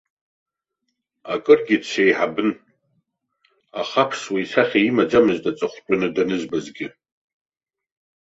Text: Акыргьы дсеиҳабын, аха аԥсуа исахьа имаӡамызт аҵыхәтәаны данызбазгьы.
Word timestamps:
Акыргьы 1.33 1.77
дсеиҳабын, 1.81 2.51
аха 3.81 3.99
аԥсуа 4.05 4.37
исахьа 4.43 4.79
имаӡамызт 4.87 5.43
аҵыхәтәаны 5.49 6.07
данызбазгьы. 6.15 6.87